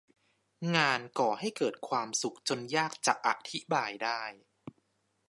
[0.75, 4.21] งานก่อให้เกิดความสุขจนยากจะอธิบายได้